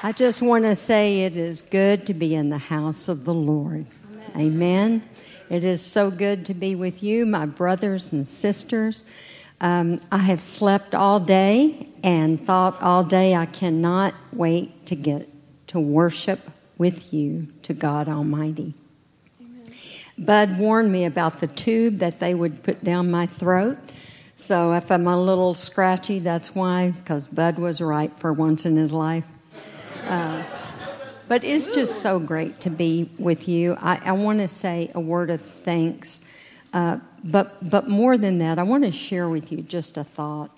[0.00, 3.34] I just want to say it is good to be in the house of the
[3.34, 3.84] Lord.
[4.36, 4.36] Amen.
[4.36, 5.08] Amen.
[5.50, 9.04] It is so good to be with you, my brothers and sisters.
[9.60, 15.28] Um, I have slept all day and thought all day I cannot wait to get
[15.68, 18.74] to worship with you to God Almighty.
[19.40, 19.72] Amen.
[20.16, 23.76] Bud warned me about the tube that they would put down my throat.
[24.36, 28.76] So if I'm a little scratchy, that's why, because Bud was right for once in
[28.76, 29.24] his life.
[30.08, 30.42] Uh,
[31.28, 33.76] but it's just so great to be with you.
[33.78, 36.22] I, I want to say a word of thanks,
[36.72, 40.50] uh, but but more than that, I want to share with you just a thought.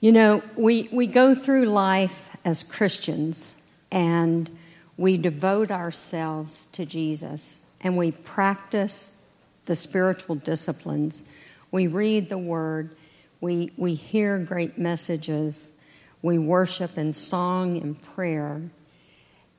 [0.00, 3.54] You know, we we go through life as Christians,
[3.92, 4.50] and
[4.96, 9.22] we devote ourselves to Jesus, and we practice
[9.66, 11.22] the spiritual disciplines.
[11.70, 12.96] We read the Word.
[13.40, 15.74] We we hear great messages
[16.24, 18.62] we worship in song and prayer,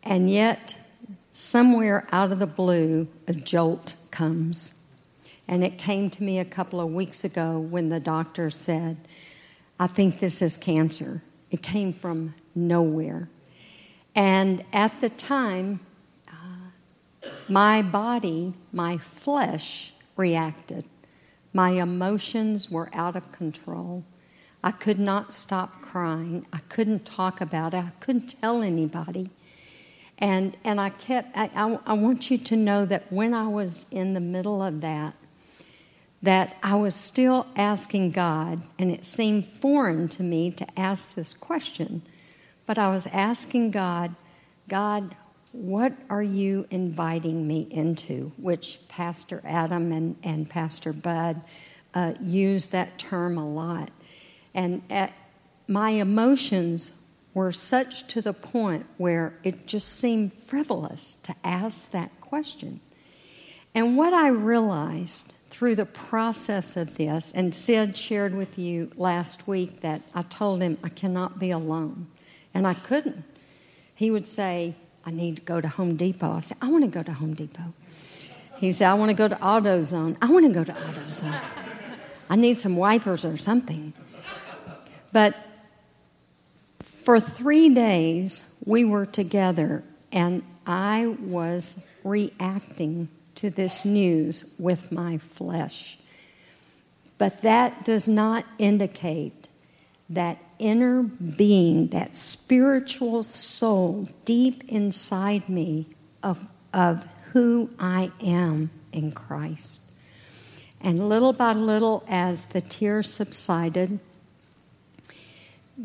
[0.02, 0.76] and yet,
[1.32, 4.84] somewhere out of the blue, a jolt comes.
[5.48, 8.98] And it came to me a couple of weeks ago when the doctor said,
[9.80, 11.22] I think this is cancer.
[11.52, 13.30] It came from nowhere.
[14.16, 15.82] And at the time,
[16.28, 20.86] uh, my body, my flesh reacted.
[21.54, 24.04] My emotions were out of control.
[24.66, 26.48] I could not stop crying.
[26.52, 27.78] I couldn't talk about it.
[27.78, 29.30] I couldn't tell anybody.
[30.18, 33.86] And, and I kept, I, I, I want you to know that when I was
[33.92, 35.14] in the middle of that,
[36.24, 41.36] that I was still asking God, and it seemed foreign to me to ask this
[41.36, 42.02] question,
[42.66, 44.16] but I was asking God,
[44.68, 45.16] God,
[45.52, 48.32] what are you inviting me into?
[48.38, 51.42] Which Pastor Adam and, and Pastor Bud
[51.94, 53.92] uh, use that term a lot.
[54.56, 55.14] And at,
[55.68, 56.94] my emotions
[57.36, 62.80] were such to the point where it just seemed frivolous to ask that question.
[63.76, 69.48] And what I realized through the process of this, and Sid shared with you last
[69.48, 72.08] week that I told him I cannot be alone.
[72.54, 73.26] And I couldn't.
[73.94, 76.32] He would say, I need to go to Home Depot.
[76.32, 77.74] I said, I want to go to Home Depot.
[78.58, 80.16] He said, I want to go to AutoZone.
[80.22, 81.40] I want to go to AutoZone.
[82.30, 83.94] I need some wipers or something.
[85.16, 85.34] But
[86.82, 89.82] for three days, we were together,
[90.12, 96.00] and I was reacting to this news with my flesh.
[97.18, 99.48] But that does not indicate
[100.10, 105.88] that inner being, that spiritual soul deep inside me
[106.24, 109.82] of, of who I am in Christ.
[110.82, 114.02] And little by little, as the tears subsided,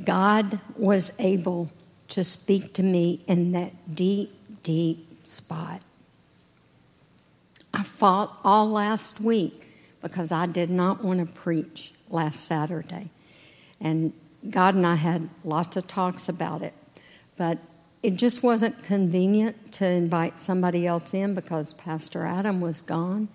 [0.05, 1.71] God was able
[2.09, 5.83] to speak to me in that deep, deep spot.
[7.73, 9.63] I fought all last week
[10.03, 13.11] because I did not want to preach last Saturday.
[13.81, 14.13] And
[14.49, 16.75] God and I had lots of talks about it.
[17.37, 17.59] But
[18.03, 23.29] it just wasn't convenient to invite somebody else in because Pastor Adam was gone.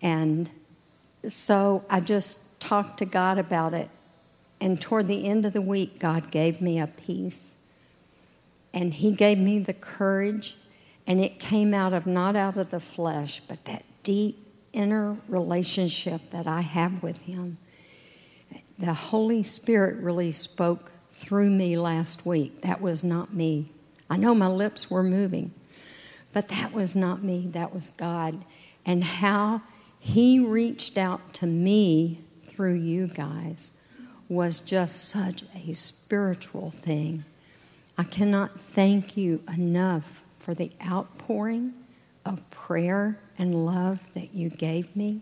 [0.00, 0.50] And
[1.26, 3.90] so I just talked to God about it
[4.62, 7.56] and toward the end of the week, God gave me a peace.
[8.72, 10.56] And He gave me the courage,
[11.04, 16.30] and it came out of not out of the flesh, but that deep inner relationship
[16.30, 17.58] that I have with Him.
[18.78, 22.62] The Holy Spirit really spoke through me last week.
[22.62, 23.72] That was not me.
[24.08, 25.52] I know my lips were moving,
[26.32, 27.48] but that was not me.
[27.48, 28.44] That was God.
[28.86, 29.62] And how
[29.98, 33.72] He reached out to me through you guys
[34.32, 37.24] was just such a spiritual thing.
[37.98, 41.74] I cannot thank you enough for the outpouring
[42.24, 45.20] of prayer and love that you gave me.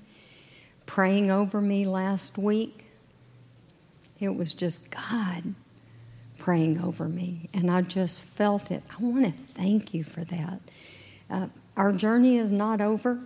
[0.87, 2.87] Praying over me last week,
[4.21, 5.55] it was just God
[6.39, 8.83] praying over me, and I just felt it.
[8.91, 10.61] I want to thank you for that.
[11.29, 11.47] Uh,
[11.77, 13.21] our journey is not over,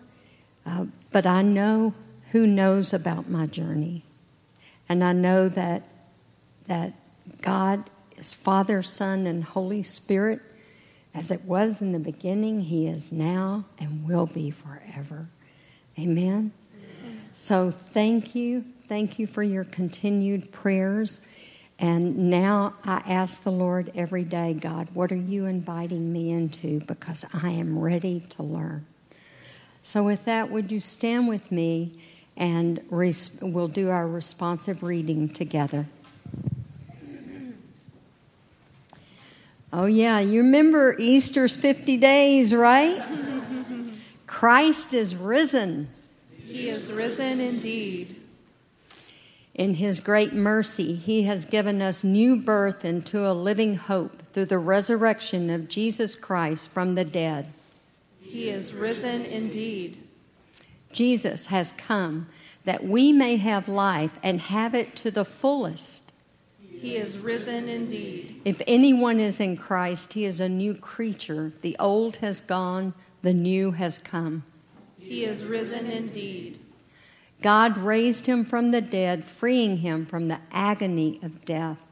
[0.66, 1.94] uh, but I know
[2.32, 4.02] who knows about my journey.
[4.88, 5.82] And I know that,
[6.66, 6.92] that
[7.42, 10.40] God is Father, Son, and Holy Spirit.
[11.14, 15.28] As it was in the beginning, He is now and will be forever.
[15.98, 16.52] Amen.
[16.76, 17.22] Amen.
[17.36, 18.64] So thank you.
[18.88, 21.26] Thank you for your continued prayers.
[21.78, 26.80] And now I ask the Lord every day, God, what are you inviting me into?
[26.80, 28.86] Because I am ready to learn.
[29.82, 31.98] So, with that, would you stand with me?
[32.36, 35.86] And res- we'll do our responsive reading together.
[39.72, 43.02] Oh, yeah, you remember Easter's 50 days, right?
[44.28, 45.88] Christ is risen.
[46.46, 48.14] He is risen indeed.
[49.52, 54.46] In His great mercy, He has given us new birth into a living hope through
[54.46, 57.46] the resurrection of Jesus Christ from the dead.
[58.20, 60.03] He is risen indeed.
[60.94, 62.28] Jesus has come
[62.64, 66.14] that we may have life and have it to the fullest.
[66.58, 68.40] He is risen indeed.
[68.44, 71.52] If anyone is in Christ, he is a new creature.
[71.60, 74.44] The old has gone, the new has come.
[74.98, 76.58] He is risen indeed.
[77.42, 81.84] God raised him from the dead, freeing him from the agony of death,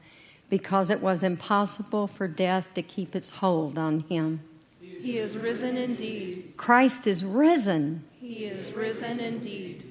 [0.49, 4.41] because it was impossible for death to keep its hold on him.
[4.79, 6.53] He is risen indeed.
[6.55, 8.05] Christ is risen.
[8.23, 9.82] He is risen indeed.